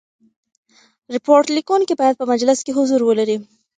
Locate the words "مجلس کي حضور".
2.31-3.01